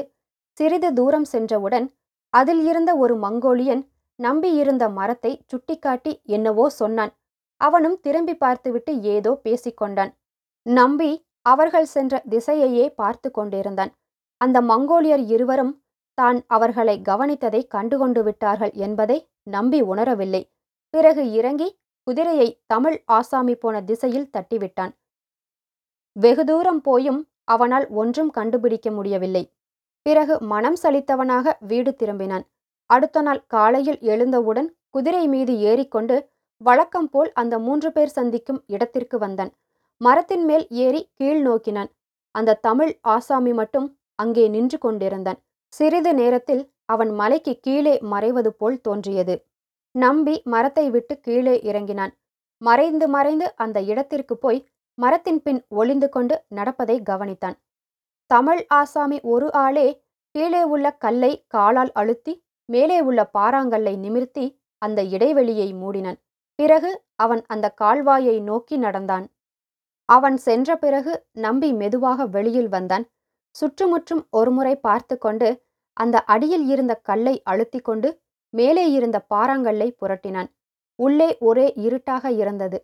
சிறிது 0.57 0.89
தூரம் 0.93 1.27
சென்றவுடன் 1.33 1.87
அதில் 2.33 2.63
இருந்த 2.69 2.91
ஒரு 3.03 3.15
மங்கோலியன் 3.15 3.83
நம்பியிருந்த 4.19 4.85
மரத்தை 4.89 5.31
சுட்டிக்காட்டி 5.51 6.11
என்னவோ 6.35 6.65
சொன்னான். 6.81 7.11
அவனும் 7.61 7.97
திரும்பி 8.05 8.35
பார்த்துவிட்டு 8.35 8.91
ஏதோ 9.15 9.31
பேசிக்கொண்டான் 9.45 10.11
நம்பி 10.65 11.11
அவர்கள் 11.45 11.87
சென்ற 11.95 12.23
திசையையே 12.29 12.85
பார்த்து 13.01 13.29
கொண்டிருந்தான். 13.31 13.91
அந்த 14.41 14.57
மங்கோலியர் 14.71 15.23
இருவரும் 15.33 15.73
தான் 16.17 16.37
அவர்களை 16.55 16.95
கவனித்ததை 17.01 17.61
கண்டுகொண்டு 17.75 18.21
விட்டார்கள் 18.23 18.73
என்பதை 18.85 19.17
நம்பி 19.55 19.79
உணரவில்லை. 19.91 20.43
பிறகு 20.93 21.23
இறங்கி 21.39 21.67
குதிரையை 22.07 22.47
தமிழ் 22.73 22.97
ஆசாமி 23.17 23.55
போன 23.55 23.75
திசையில் 23.81 24.31
தட்டிவிட்டான். 24.35 24.93
வெகு 26.15 26.43
தூரம் 26.43 26.81
போயும் 26.81 27.19
அவனால் 27.43 27.85
ஒன்றும் 28.01 28.29
கண்டுபிடிக்க 28.29 28.87
முடியவில்லை. 28.91 29.43
பிறகு 30.05 30.35
மனம் 30.51 30.77
சலித்தவனாக 30.83 31.53
வீடு 31.69 31.91
திரும்பினான். 31.91 32.45
அடுத்த 32.89 33.21
நாள் 33.21 33.41
காலையில் 33.47 33.99
எழுந்தவுடன் 34.13 34.69
குதிரை 34.89 35.23
மீது 35.27 35.53
ஏறிக்கொண்டு 35.69 36.15
வழக்கம் 36.61 37.09
போல் 37.09 37.31
அந்த 37.33 37.55
மூன்று 37.59 37.89
பேர் 37.91 38.15
சந்திக்கும் 38.17 38.59
இடத்திற்கு 38.65 39.17
வந்தான். 39.17 39.51
மரத்தின் 40.01 40.45
மேல் 40.45 40.65
ஏறி 40.83 41.01
கீழ் 41.13 41.41
நோக்கினான். 41.41 41.89
அந்த 42.35 42.59
தமிழ் 42.67 42.93
ஆசாமி 43.15 43.53
மட்டும் 43.53 43.87
அங்கே 44.15 44.45
நின்று 44.47 44.77
கொண்டிருந்தான். 44.77 45.39
சிறிது 45.73 46.11
நேரத்தில் 46.13 46.63
அவன் 46.93 47.11
மலைக்கு 47.21 47.53
கீழே 47.65 47.95
மறைவது 48.11 48.51
போல் 48.59 48.79
தோன்றியது. 48.81 49.35
நம்பி 49.95 50.35
மரத்தை 50.53 50.85
விட்டு 50.89 51.13
கீழே 51.19 51.55
இறங்கினான். 51.69 52.13
மறைந்து 52.61 53.05
மறைந்து 53.07 53.47
அந்த 53.55 53.77
இடத்திற்கு 53.81 54.35
போய் 54.37 54.59
மரத்தின் 54.97 55.41
பின் 55.41 55.65
ஒளிந்து 55.67 56.09
கொண்டு 56.09 56.43
நடப்பதை 56.47 57.01
கவனித்தான். 57.09 57.57
தமிழ் 58.31 58.65
ஆசாமி 58.69 59.21
ஒரு 59.21 59.53
ஆளே 59.53 59.87
கீழே 60.31 60.63
உள்ள 60.63 60.91
கல்லை 60.91 61.45
காலால் 61.47 61.91
அழுத்தி 61.93 62.33
மேலே 62.65 63.01
உள்ள 63.01 63.29
பாறாங்கல்லை 63.37 63.97
நிமிர்த்தி 63.97 64.45
அந்த 64.77 65.03
இடைவெளியை 65.03 65.73
மூடினான். 65.73 66.19
பிறகு 66.55 67.03
அவன் 67.15 67.41
அந்த 67.47 67.73
கால்வாயை 67.81 68.41
நோக்கி 68.41 68.77
நடந்தான். 68.77 69.25
அவன் 70.05 70.37
சென்ற 70.37 70.77
பிறகு 70.77 71.25
நம்பி 71.31 71.73
மெதுவாக 71.73 72.25
வெளியில் 72.25 72.69
வந்தான். 72.69 73.05
சுற்றுமுற்றும் 73.55 74.27
ஒருமுறை 74.29 74.75
பார்த்து 74.75 75.17
கொண்டு 75.17 75.49
அந்த 75.93 76.23
அடியில் 76.23 76.65
இருந்த 76.67 76.93
கல்லை 76.95 77.41
அழுத்தி 77.43 77.79
கொண்டு 77.79 78.09
மேலே 78.49 78.91
இருந்த 78.91 79.17
பாறாங்கல்லை 79.33 79.95
புரட்டினான். 80.01 80.49
உள்ளே 80.99 81.37
ஒரே 81.39 81.73
இருட்டாக 81.75 82.31
இருந்தது. 82.31 82.77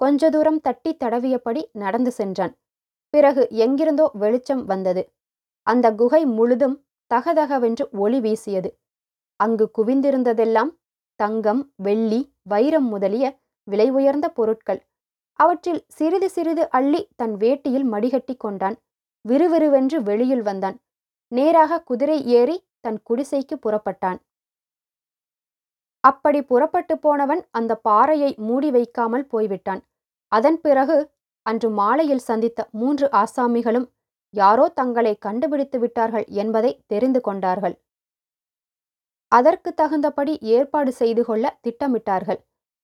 கொஞ்ச 0.00 0.30
தூரம் 0.30 0.60
தட்டி 0.60 0.96
தடவியபடி 0.96 1.62
நடந்து 1.72 2.10
சென்றான். 2.10 2.52
பிறகு 3.14 3.42
எங்கிருந்தோ 3.64 4.10
வெளிச்சம் 4.12 4.64
வந்தது. 4.64 5.02
அந்த 5.66 5.86
குகை 5.94 6.22
முழுதும் 6.36 6.76
தகதகவென்று 7.10 7.84
ஒளி 7.90 8.20
வீசியது. 8.20 8.70
அங்கு 9.40 9.66
குவிந்திருந்ததெல்லாம் 9.78 10.70
தங்கம் 11.20 11.62
வெள்ளி 11.76 12.20
வைரம் 12.42 12.88
முதலிய 12.88 13.26
விலை 13.68 13.90
உயர்ந்த 13.90 14.26
பொருட்கள். 14.28 14.80
அவற்றில் 15.38 15.82
சிறிது 15.88 16.28
சிறிது 16.30 16.64
அள்ளி 16.70 17.00
தன் 17.16 17.34
வேட்டியில் 17.36 17.86
மடிகட்டி 17.92 18.34
கொண்டான். 18.36 18.76
விறுவிறுவென்று 19.24 19.98
வெளியில் 20.02 20.42
வந்தான். 20.42 20.76
நேராக 21.32 21.80
குதிரை 21.82 22.18
ஏறி 22.38 22.56
தன் 22.80 23.00
குடிசைக்கு 23.08 23.56
புறப்பட்டான். 23.64 24.18
அப்படி 26.04 26.40
புறப்பட்டு 26.42 26.94
போனவன் 26.98 27.42
அந்த 27.50 27.72
பாறையை 27.88 28.30
மூடி 28.48 28.68
வைக்காமல் 28.70 29.26
போய்விட்டான். 29.26 29.82
அதன் 30.32 30.58
பிறகு 30.60 30.96
அன்று 31.46 31.68
மாலையில் 31.80 32.26
சந்தித்த 32.28 32.60
மூன்று 32.80 33.06
ஆசாமிகளும் 33.22 33.86
யாரோ 34.34 34.64
தங்களை 34.80 35.12
கண்டுபிடித்து 35.26 35.78
விட்டார்கள் 35.78 36.26
என்பதை 36.42 36.70
தெரிந்து 36.86 37.20
கொண்டார்கள். 37.20 37.74
அதற்கு 39.32 39.70
தகுந்தபடி 39.80 40.32
ஏற்பாடு 40.56 40.90
செய்து 40.92 41.22
கொள்ள 41.24 41.44
திட்டமிட்டார்கள். 41.64 42.40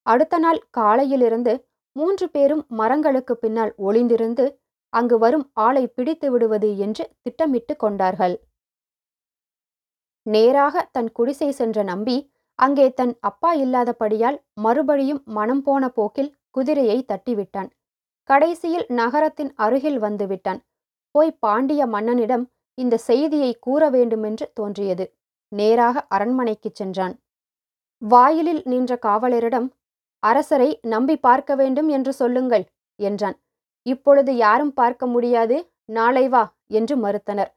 அடுத்த 0.06 0.38
நாள் 0.38 0.60
காலையிலிருந்து 0.70 1.52
மூன்று 1.96 2.26
பேரும் 2.34 2.62
மரங்களுக்கு 2.78 3.34
பின்னால் 3.34 3.72
ஒளிந்திருந்து 3.86 4.44
அங்கு 4.92 5.16
வரும் 5.18 5.46
ஆளை 5.66 5.84
பிடித்து 5.96 6.28
விடுவது 6.32 6.68
என்று 6.78 7.04
திட்டமிட்டு 7.22 7.74
கொண்டார்கள். 7.76 8.34
நேராக 10.26 10.84
தன் 10.96 11.10
குடிசை 11.12 11.48
சென்ற 11.60 11.82
நம்பி 11.82 12.16
அங்கே 12.58 12.86
தன் 13.00 13.14
அப்பா 13.28 13.50
இல்லாதபடியால் 13.64 14.38
மறுபடியும் 14.64 15.22
மனம் 15.36 15.62
போன 15.62 15.88
போக்கில் 15.88 16.30
குதிரையை 16.56 17.04
தட்டிவிட்டான். 17.04 17.70
கடைசியில் 18.22 18.86
நகரத்தின் 18.88 19.52
அருகில் 19.56 20.02
வந்துவிட்டான். 20.02 20.60
போய் 21.10 21.38
பாண்டிய 21.40 21.86
மன்னனிடம் 21.86 22.44
இந்த 22.74 22.96
செய்தியை 22.96 23.58
கூற 23.60 23.88
வேண்டுமென்று 23.88 24.46
தோன்றியது. 24.54 25.04
நேராக 25.48 26.06
அரண்மனைக்குச் 26.08 26.74
சென்றான். 26.74 27.14
வாயிலில் 28.02 28.62
நின்ற 28.64 28.98
காவலரிடம் 29.06 29.68
அரசரை 30.22 30.78
நம்பி 30.82 31.16
பார்க்க 31.16 31.54
வேண்டும் 31.54 31.88
என்று 31.88 32.12
சொல்லுங்கள் 32.12 32.64
என்றான். 32.98 33.36
இப்பொழுது 33.86 34.36
யாரும் 34.36 34.72
பார்க்க 34.72 35.06
முடியாது. 35.06 35.56
நாளை 35.84 36.28
வா 36.28 36.44
என்று 36.66 36.94
மறுத்தனர். 36.96 37.50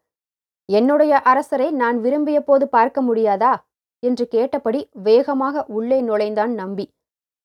என்னுடைய 0.69 1.13
அரசரை 1.21 1.71
நான் 1.71 1.97
விரும்பிய 2.01 2.39
போது 2.41 2.65
பார்க்க 2.67 3.01
முடியாதா? 3.01 3.53
என்று 4.03 4.27
கேட்டபடி 4.27 4.89
வேகமாக 5.03 5.63
உள்ளே 5.67 6.01
நுழைந்தான் 6.01 6.53
நம்பி. 6.53 6.85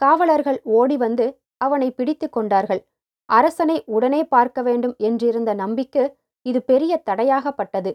காவலர்கள் 0.01 0.61
ஓடி 0.79 0.97
வந்து 0.97 1.27
அவனை 1.67 1.89
பிடித்து 1.91 2.27
கொண்டார்கள். 2.29 2.83
அரசனை 3.29 3.77
உடனே 3.97 4.21
பார்க்க 4.35 4.59
வேண்டும் 4.63 4.95
என்றிருந்த 5.09 5.51
நம்பிக்கு 5.55 6.03
இது 6.47 6.61
பெரிய 6.71 6.93
தடையாகப்பட்டது. 7.09 7.91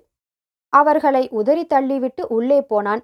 அவர்களை 0.74 1.24
உதறி 1.40 1.64
தள்ளிவிட்டு 1.74 2.24
உள்ளே 2.38 2.60
போனான். 2.72 3.02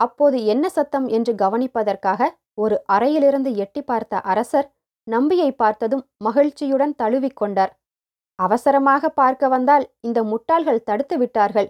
அப்போது 0.00 0.38
என்ன 0.52 0.64
சத்தம் 0.68 1.06
என்று 1.16 1.32
கவனிப்பதற்காக 1.42 2.30
ஒரு 2.54 2.76
அறையிலிருந்து 2.94 3.50
எட்டி 3.64 3.82
பார்த்த 3.82 4.20
அரசர் 4.32 4.68
நம்பியை 5.06 5.50
பார்த்ததும் 5.62 6.04
மகிழ்ச்சியுடன் 6.26 6.94
தழுவிக்கொண்டார் 7.02 7.72
அவசரமாக 8.38 9.08
பார்க்க 9.20 9.44
வந்தால் 9.54 9.84
இந்த 10.00 10.18
முட்டாள்கள் 10.22 10.86
தடுத்து 10.88 11.16
விட்டார்கள். 11.18 11.68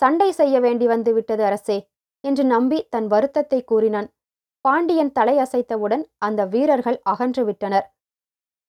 சண்டை 0.00 0.28
செய்ய 0.30 0.56
வேண்டி 0.60 0.86
வந்து 0.86 1.10
விட்டது 1.16 1.42
அரசே 1.48 1.78
என்று 2.24 2.44
நம்பி 2.44 2.78
தன் 2.94 3.08
வருத்தத்தை 3.12 3.60
கூறினான். 3.70 4.08
பாண்டியன் 4.60 5.12
தலையசைத்தவுடன் 5.20 6.04
அந்த 6.18 6.46
வீரர்கள் 6.46 7.00
அகன்று 7.02 7.44
விட்டனர். 7.44 7.94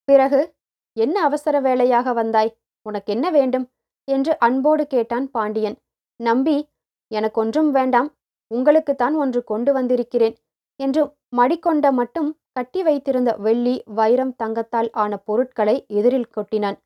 பிறகு 0.03 0.55
என்ன 0.93 1.23
அவசர 1.23 1.59
வேலையாக 1.59 2.13
வந்தாய்? 2.13 2.57
உனக்கு 2.81 3.13
என்ன 3.13 3.31
வேண்டும்? 3.31 3.71
என்று 4.03 4.39
அன்போடு 4.39 4.87
கேட்டான் 4.87 5.31
பாண்டியன். 5.31 5.77
நம்பி 6.15 6.69
எனக்கொன்றும் 7.07 7.71
வேண்டாம். 7.71 8.15
உங்களுக்குத்தான் 8.47 9.15
ஒன்று 9.15 9.43
கொண்டு 9.43 9.73
வந்திருக்கிறேன் 9.73 10.35
என்று 10.75 11.15
மடிக்கொண்ட 11.37 11.91
மட்டும் 11.91 12.39
கட்டி 12.51 12.83
வைத்திருந்த 12.83 13.35
வெள்ளி 13.35 13.83
வைரம் 13.85 14.35
தங்கத்தால் 14.35 14.89
ஆன 14.91 15.17
பொருட்களை 15.17 15.85
எதிரில் 15.87 16.31
கொட்டினான். 16.37 16.77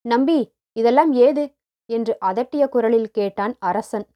நம்பி 0.00 0.54
இதெல்லாம் 0.72 1.12
ஏது? 1.12 1.54
என்று 1.86 2.18
அதட்டிய 2.24 2.68
குரலில் 2.68 3.10
கேட்டான் 3.10 3.56
அரசன். 3.58 4.06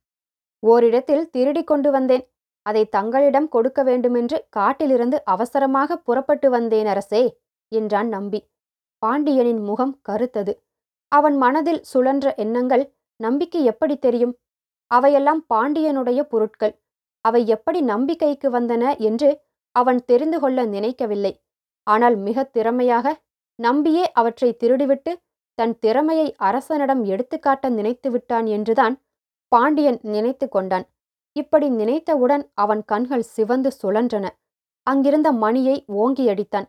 ஓரிடத்தில் 0.59 1.31
திருடி 1.31 1.65
கொண்டு 1.65 1.91
வந்தேன். 1.91 2.32
அதை 2.67 2.83
தங்களிடம் 2.97 3.49
கொடுக்க 3.49 3.81
வேண்டுமென்று 3.83 4.39
காட்டிலிருந்து 4.49 5.17
அவசரமாக 5.25 5.97
புறப்பட்டு 6.07 6.49
வந்தேன் 6.51 6.87
அரசே 6.87 7.23
என்றான் 7.73 8.09
நம்பி. 8.09 8.41
பாண்டியனின் 9.03 9.63
முகம் 9.69 9.95
கருத்தது. 10.09 10.53
அவன் 11.13 11.37
மனதில் 11.37 11.83
சுழன்ற 11.93 12.27
எண்ணங்கள் 12.37 12.85
நம்பிக்கை 13.21 13.63
எப்படி 13.65 13.95
தெரியும்? 13.99 14.35
அவையெல்லாம் 14.91 15.43
பாண்டியனுடைய 15.53 16.21
பொருட்கள். 16.33 16.75
அவை 17.25 17.41
எப்படி 17.47 17.81
நம்பிக்கைக்கு 17.93 18.49
வந்தன 18.51 18.85
என்று 19.09 19.31
அவன் 19.77 20.01
தெரிந்து 20.05 20.39
கொள்ள 20.41 20.65
நினைக்கவில்லை. 20.67 21.33
ஆனால் 21.87 22.17
மிக 22.27 22.45
திறமையாக 22.57 23.07
நம்பியே 23.59 24.05
அவற்றை 24.13 24.51
திருடிவிட்டு 24.63 25.13
தன் 25.59 25.75
திறமையை 25.79 26.29
அரசனிடம் 26.49 27.03
எடுத்துக்காட்ட 27.05 27.67
நினைத்து 27.69 28.09
விட்டான் 28.11 28.47
என்றுதான் 28.57 28.95
பாண்டியன் 29.53 29.99
நினைத்து 30.15 30.47
கொண்டான். 30.49 30.87
இப்படி 31.33 31.71
நினைத்தவுடன் 31.71 32.51
அவன் 32.55 32.85
கண்கள் 32.85 33.23
சிவந்து 33.23 33.71
சுழன்றன. 33.83 34.29
அங்கிருந்த 34.83 35.33
மணியை 35.33 35.85
ஓங்கி 35.87 36.29
அடித்தான் 36.29 36.69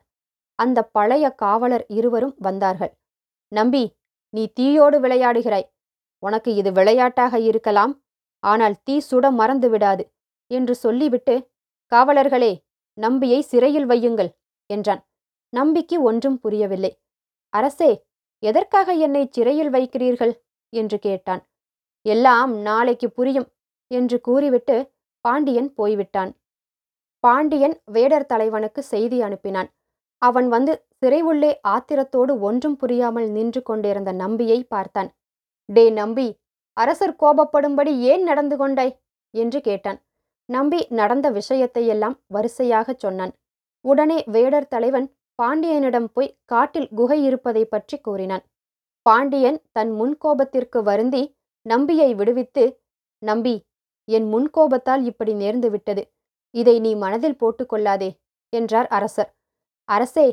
அந்த 0.55 0.83
பழைய 0.83 1.29
காவலர் 1.29 1.85
இருவரும் 1.87 2.35
வந்தார்கள். 2.37 2.93
நம்பி 3.47 3.97
நீ 4.29 4.53
தீயோடு 4.59 4.99
விளையாடுகிறாய். 4.99 5.67
உனக்கு 6.19 6.55
இது 6.55 6.71
விளையாட்டாக 6.71 7.39
இருக்கலாம். 7.39 8.03
ஆனால் 8.39 8.75
தீ 8.83 9.01
சுட 9.11 9.31
மறந்து 9.31 9.69
விடாது 9.69 10.11
என்று 10.47 10.75
சொல்லிவிட்டு 10.75 11.51
காவலர்களே 11.91 12.63
நம்பியை 12.93 13.41
சிறையில் 13.41 13.85
வையுங்கள் 13.85 14.29
என்றான். 14.69 15.01
நம்பிக்கு 15.49 16.01
ஒன்றும் 16.01 16.39
புரியவில்லை. 16.39 16.91
அரசே 17.49 18.05
எதற்காக 18.39 18.93
என்னை 18.93 19.27
சிறையில் 19.31 19.69
வைக்கிறீர்கள்? 19.69 20.33
என்று 20.69 20.99
கேட்டான். 20.99 21.41
எல்லாம் 22.01 22.53
நாளைக்கு 22.57 23.11
புரியும். 23.11 23.52
என்று 23.93 24.17
கூறிவிட்டு 24.21 24.75
பாண்டியன் 25.25 25.69
போய்விட்டான். 25.73 26.31
பாண்டியன் 27.23 27.75
வேடர் 27.91 28.25
தலைவனுக்கு 28.25 28.81
செய்தி 28.83 29.17
அனுப்பினான். 29.21 29.69
அவன் 30.21 30.47
வந்து 30.47 30.73
சிறைவுள்ளே 31.01 31.51
ஆத்திரத்தோடு 31.67 32.33
ஒன்றும் 32.39 32.77
புரியாமல் 32.77 33.27
நின்று 33.29 33.61
கொண்டிருந்த 33.61 34.11
நம்பியை 34.13 34.59
பார்த்தான். 34.63 35.09
டே 35.69 35.85
நம்பி 35.89 36.27
அரசர் 36.77 37.19
கோபப்படும்படி 37.23 37.91
ஏன் 38.11 38.23
நடந்து 38.23 38.55
கொண்டாய்? 38.57 38.93
என்று 39.33 39.59
கேட்டான். 39.61 39.99
நம்பி 40.49 40.79
நடந்த 40.89 41.27
விஷயத்தையெல்லாம் 41.31 42.15
வரிசையாகச் 42.33 43.01
சொன்னான். 43.03 43.33
உடனே 43.85 44.17
வேடர் 44.35 44.71
தலைவன் 44.73 45.07
பாண்டியனிடம் 45.39 46.09
போய் 46.13 46.35
காட்டில் 46.45 46.89
குகை 46.95 47.19
இருப்பதை 47.23 47.63
பற்றி 47.65 47.97
கூறினான். 47.97 48.43
பாண்டியன் 49.05 49.59
தன் 49.71 49.91
முன்கோபத்திற்கு 49.91 50.79
வருந்தி 50.83 51.23
நம்பியை 51.65 52.09
விடுவித்து 52.15 52.63
நம்பி 53.21 53.55
என் 54.07 54.27
முன்கோபத்தால் 54.33 55.03
இப்படி 55.03 55.33
நேர்ந்து 55.33 55.69
விட்டது. 55.69 56.03
இதை 56.55 56.79
நீ 56.79 56.95
மனதில் 56.95 57.39
போட்டுக்கொள்ளாதே 57.39 58.09
என்றார் 58.53 58.87
அரசர். 58.87 59.29
அரசே 59.89 60.27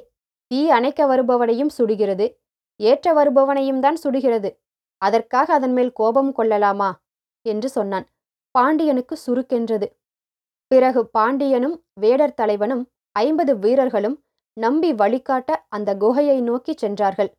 தீ 0.50 0.70
அணைக்க 0.70 1.06
வருபவனையும் 1.06 1.72
சுடுகிறது 1.78 2.26
ஏற்ற 2.80 3.12
வருபவனையும் 3.12 3.80
தான் 3.80 3.98
சுடுகிறது. 4.04 4.50
அதற்காக 5.02 5.52
அதன் 5.54 5.72
மேல் 5.72 5.92
கோபம் 5.92 6.32
கொள்ளலாமா? 6.32 6.90
என்று 7.46 7.68
சொன்னான். 7.68 8.06
பாண்டியனுக்கு 8.50 9.18
சுருக்கென்றது. 9.26 9.86
பிறகு 10.70 11.06
பாண்டியனும் 11.06 11.76
வேடர் 11.94 12.34
தலைவனும் 12.34 12.82
ஐம்பது 13.16 13.58
வீரர்களும் 13.58 14.16
நம்பி 14.56 14.92
வழிகாட்ட 14.92 15.50
அந்த 15.68 15.90
குகையை 15.94 16.40
நோக்கிச் 16.40 16.78
சென்றார்கள். 16.78 17.30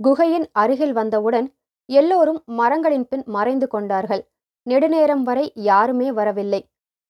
குகையின் 0.00 0.46
அருகில் 0.52 0.92
வந்தவுடன் 0.92 1.48
எல்லோரும் 1.88 2.42
மரங்களின் 2.44 3.08
பின் 3.08 3.24
மறைந்து 3.26 3.66
கொண்டார்கள். 3.68 4.22
நெடுநேரம் 4.66 5.22
வரை 5.22 5.44
யாருமே 5.70 6.08
வரவில்லை. 6.12 6.60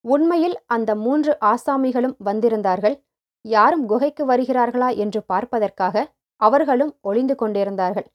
உண்மையில் 0.05 0.57
அந்த 0.67 0.91
மூன்று 0.95 1.33
ஆசாமிகளும் 1.53 2.17
வந்திருந்தார்கள். 2.29 2.97
யாரும் 3.45 3.85
குகைக்கு 3.87 4.25
வருகிறார்களா 4.27 4.89
என்று 4.97 5.21
பார்ப்பதற்காக 5.23 6.07
அவர்களும் 6.41 6.93
ஒளிந்து 7.01 7.35
கொண்டிருந்தார்கள். 7.35 8.07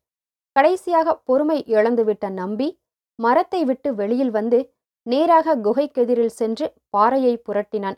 கடைசியாக 0.55 1.15
பொறுமை 1.27 1.57
இழந்துவிட்ட 1.75 2.25
நம்பி 2.41 2.67
மரத்தை 3.19 3.61
விட்டு 3.63 3.89
வெளியில் 3.95 4.31
வந்து 4.31 4.59
நேராக 5.05 5.55
குகைக்கெதிரில் 5.55 6.35
சென்று 6.39 6.65
பாறையை 6.89 7.33
புரட்டினான். 7.47 7.97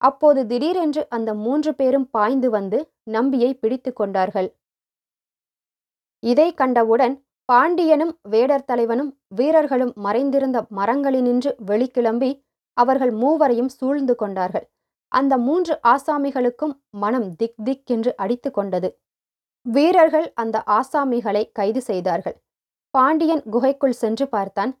அப்போது 0.00 0.40
திடீரென்று 0.46 1.02
அந்த 1.08 1.30
மூன்று 1.34 1.70
பேரும் 1.74 2.06
பாய்ந்து 2.10 2.48
வந்து 2.50 2.78
நம்பியை 3.16 3.50
பிடித்து 3.54 3.90
கொண்டார்கள். 3.92 4.48
இதை 6.22 6.48
கண்டவுடன் 6.54 7.14
பாண்டியனும் 7.52 8.12
வேடர் 8.32 8.64
தலைவனும் 8.64 9.08
வீரர்களும் 9.38 9.90
மறைந்திருந்த 10.04 10.58
மரங்களினின்று 10.76 11.50
வெளிக்கிளம்பி 11.70 12.30
அவர்கள் 12.76 13.12
மூவரையும் 13.12 13.68
சூழ்ந்து 13.68 14.14
கொண்டார்கள். 14.14 14.66
அந்த 15.08 15.38
மூன்று 15.38 15.74
ஆசாமிகளுக்கும் 15.84 16.74
மனம் 17.02 17.28
திக் 17.36 17.58
திக் 17.64 17.90
என்று 17.90 18.12
அடித்து 18.16 18.50
கொண்டது. 18.50 18.88
வீரர்கள் 19.66 20.26
அந்த 20.34 20.62
ஆசாமிகளை 20.78 21.42
கைது 21.52 21.80
செய்தார்கள். 21.80 22.36
பாண்டியன் 22.94 23.44
குகைக்குள் 23.50 23.98
சென்று 24.02 24.28
பார்த்தான். 24.28 24.72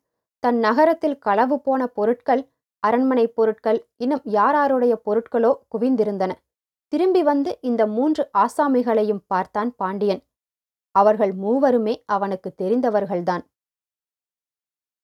தன் 0.42 0.58
நகரத்தில் 0.58 1.18
களவு 1.18 1.60
போன 1.60 1.82
பொருட்கள் 1.86 2.42
அரண்மனை 2.82 3.26
பொருட்கள் 3.28 3.78
இன்னும் 3.96 4.24
யாராருடைய 4.38 4.94
பொருட்களோ 5.06 5.52
குவிந்திருந்தன. 5.74 6.32
திரும்பி 6.92 7.22
வந்து 7.22 7.58
இந்த 7.60 7.82
மூன்று 7.86 8.22
ஆசாமிகளையும் 8.38 9.24
பார்த்தான் 9.26 9.72
பாண்டியன். 9.76 10.22
அவர்கள் 10.94 11.32
மூவருமே 11.34 11.94
அவனுக்கு 12.06 12.54
தெரிந்தவர்கள்தான். 12.62 13.44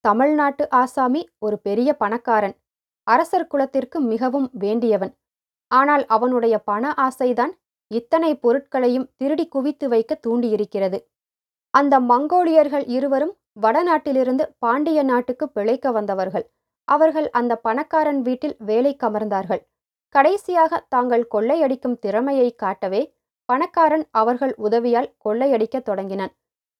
தமிழ்நாட்டு 0.05 0.65
ஆசாமி 0.71 1.23
ஒரு 1.39 1.57
பெரிய 1.59 1.93
பணக்காரன். 1.93 2.57
அரசர் 3.07 3.47
குலத்திற்கு 3.47 4.01
மிகவும் 4.01 4.51
வேண்டியவன். 4.53 5.13
ஆனால் 5.71 6.05
அவனுடைய 6.07 6.59
பண 6.59 6.95
ஆசைதான் 6.97 7.53
இத்தனை 7.91 8.31
பொருட்களையும் 8.35 9.09
திருடி 9.17 9.49
குவித்து 9.49 9.89
வைக்க 9.89 10.21
தூண்டியிருக்கிறது. 10.27 10.99
அந்த 11.75 11.95
மங்கோலியர்கள் 12.01 12.85
இருவரும் 12.87 13.35
வடநாட்டிலிருந்து 13.61 14.45
பாண்டிய 14.59 15.03
நாட்டுக்கு 15.03 15.47
பிழைக்க 15.49 15.91
வந்தவர்கள். 15.93 16.47
அவர்கள் 16.89 17.29
அந்த 17.31 17.53
பணக்காரன் 17.57 18.21
வீட்டில் 18.23 18.57
வேலை 18.59 18.93
கமர்ந்தார்கள் 18.97 19.63
கடைசியாக 20.15 20.87
தாங்கள் 20.89 21.25
கொள்ளையடிக்கும் 21.35 21.99
திறமையை 21.99 22.49
காட்டவே 22.55 23.03
பணக்காரன் 23.49 24.05
அவர்கள் 24.11 24.55
உதவியால் 24.57 25.13
கொள்ளையடிக்க 25.19 25.77
தொடங்கினான். 25.81 26.33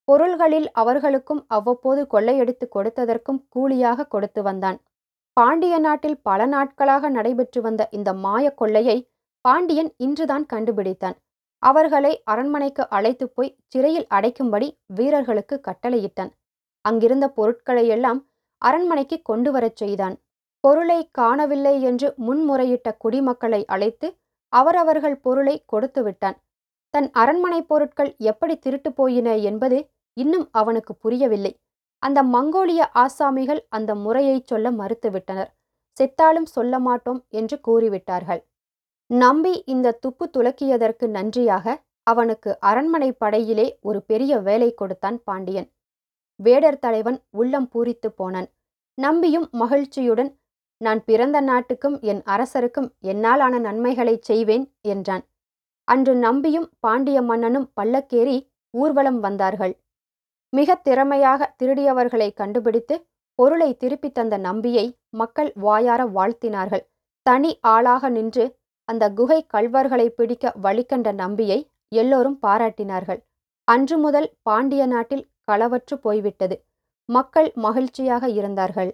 பொருள்களில் 0.07 0.71
அவர்களுக்கும் 0.71 1.41
அவ்வப்போது 1.47 2.01
கொள்ளையடித்து 2.07 2.65
கொடுத்ததற்கும் 2.75 3.39
கூலியாக 3.49 4.07
கொடுத்து 4.07 4.43
வந்தான். 4.43 4.77
பாண்டிய 5.33 5.79
நாட்டில் 5.79 6.21
பல 6.21 6.45
நாட்களாக 6.45 7.09
நடைபெற்று 7.09 7.61
வந்த 7.61 7.81
இந்த 7.91 8.13
மாய 8.13 8.45
கொள்ளையை 8.53 8.97
பாண்டியன் 9.41 9.91
இன்றுதான் 9.97 10.45
கண்டுபிடித்தான். 10.53 11.17
அவர்களை 11.57 12.21
அரண்மனைக்கு 12.23 12.83
அழைத்து 12.89 13.25
போய் 13.29 13.55
சிறையில் 13.67 14.07
அடைக்கும்படி 14.09 14.67
வீரர்களுக்கு 14.85 15.61
கட்டளையிட்டான். 15.67 16.31
அங்கிருந்த 16.85 17.25
பொருட்களையெல்லாம் 17.29 18.19
அரண்மனைக்கு 18.61 19.17
கொண்டு 19.21 19.51
வரச் 19.51 19.75
செய்தான். 19.75 20.15
பொருளை 20.63 20.99
காணவில்லை 21.11 21.81
என்று 21.81 22.07
முன்முறையிட்ட 22.27 22.89
குடிமக்களை 22.97 23.61
அழைத்து 23.65 24.07
அவரவர்கள் 24.53 25.17
பொருளை 25.25 25.55
கொடுத்து 25.65 26.03
விட்டான். 26.03 26.37
தன் 26.89 27.11
அரண்மனை 27.11 27.61
பொருட்கள் 27.61 28.15
எப்படி 28.17 28.59
திருட்டு 28.59 28.93
போயின 28.93 29.35
என்பது 29.35 29.89
இன்னும் 30.13 30.49
அவனுக்கு 30.51 30.95
புரியவில்லை. 30.95 31.53
அந்த 31.99 32.23
மங்கோலிய 32.23 32.81
ஆசாமிகள் 32.95 33.61
அந்த 33.69 33.95
முறையை 33.95 34.43
சொல்ல 34.45 34.71
மறுத்துவிட்டனர். 34.71 35.51
செத்தாலும் 35.97 36.49
சொல்ல 36.55 36.79
மாட்டோம் 36.79 37.25
என்று 37.29 37.61
கூறிவிட்டார்கள். 37.67 38.41
நம்பி 39.07 39.63
இந்த 39.65 39.91
துப்பு 39.91 40.29
துலக்கியதற்கு 40.37 41.07
நன்றியாக 41.07 41.75
அவனுக்கு 42.03 42.59
அரண்மனை 42.59 43.11
படையிலே 43.11 43.79
ஒரு 43.81 44.01
பெரிய 44.01 44.39
வேலை 44.39 44.73
கொடுத்தான் 44.73 45.23
பாண்டியன். 45.23 45.67
வேடர் 46.35 46.79
தலைவன் 46.79 47.19
உள்ளம் 47.29 47.69
பூரித்து 47.73 48.07
போனான். 48.07 48.49
நம்பியும் 48.97 49.47
மகிழ்ச்சியுடன் 49.51 50.31
நான் 50.77 51.03
பிறந்த 51.03 51.41
நாட்டுக்கும் 51.41 51.99
என் 52.01 52.21
அரசருக்கும் 52.23 52.89
என்னாலான 53.01 53.59
நன்மைகளை 53.59 54.15
செய்வேன் 54.21 54.65
என்றான். 54.81 55.23
அன்று 55.89 56.15
நம்பியும் 56.15 56.67
பாண்டிய 56.79 57.21
மன்னனும் 57.21 57.67
பல்லக்கேறி 57.81 58.37
ஊர்வலம் 58.73 59.19
வந்தார்கள். 59.19 59.73
மிக 60.53 60.75
திறமையாக 60.75 61.55
திருடியவர்களை 61.59 62.33
கண்டுபிடித்து 62.33 62.95
பொருளை 63.39 63.69
திருப்பித் 63.77 64.13
தந்த 64.13 64.37
நம்பியை 64.37 64.85
மக்கள் 65.09 65.51
வாயார 65.55 66.01
வாழ்த்தினார்கள். 66.05 66.83
தனி 67.25 67.51
ஆளாக 67.61 68.09
நின்று 68.09 68.45
அந்த 68.89 69.05
குகை 69.09 69.39
கல்வர்களை 69.45 70.09
பிடிக்க 70.09 70.53
வழிகண்ட 70.63 71.09
நம்பியை 71.13 71.59
எல்லோரும் 71.95 72.37
பாராட்டினார்கள். 72.41 73.19
அன்று 73.67 73.97
முதல் 73.97 74.29
பாண்டிய 74.41 74.85
நாட்டில் 74.85 75.25
களவற்று 75.51 75.95
போய்விட்டது. 76.01 76.55
மக்கள் 77.09 77.49
மகிழ்ச்சியாக 77.55 78.29
இருந்தார்கள். 78.29 78.91